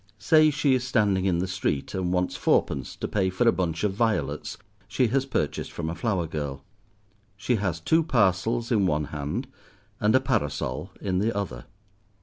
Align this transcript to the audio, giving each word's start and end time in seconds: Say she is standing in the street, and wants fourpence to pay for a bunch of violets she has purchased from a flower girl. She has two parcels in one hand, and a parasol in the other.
Say 0.17 0.49
she 0.49 0.73
is 0.73 0.83
standing 0.83 1.25
in 1.25 1.37
the 1.37 1.47
street, 1.47 1.93
and 1.93 2.11
wants 2.11 2.35
fourpence 2.35 2.95
to 2.95 3.07
pay 3.07 3.29
for 3.29 3.47
a 3.47 3.51
bunch 3.51 3.83
of 3.83 3.93
violets 3.93 4.57
she 4.87 5.09
has 5.09 5.27
purchased 5.27 5.71
from 5.71 5.91
a 5.91 5.93
flower 5.93 6.25
girl. 6.25 6.63
She 7.37 7.57
has 7.57 7.79
two 7.79 8.01
parcels 8.01 8.71
in 8.71 8.87
one 8.87 9.03
hand, 9.13 9.45
and 9.99 10.15
a 10.15 10.19
parasol 10.19 10.89
in 11.01 11.19
the 11.19 11.31
other. 11.37 11.65